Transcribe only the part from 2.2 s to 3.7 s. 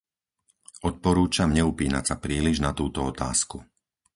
príliš na túto otázku.